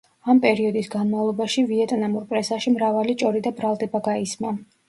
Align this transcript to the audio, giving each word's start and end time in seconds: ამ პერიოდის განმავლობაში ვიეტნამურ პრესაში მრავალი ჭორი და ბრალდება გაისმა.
ამ 0.33 0.39
პერიოდის 0.45 0.89
განმავლობაში 0.95 1.65
ვიეტნამურ 1.73 2.25
პრესაში 2.33 2.75
მრავალი 2.79 3.19
ჭორი 3.25 3.47
და 3.49 3.55
ბრალდება 3.61 4.07
გაისმა. 4.13 4.57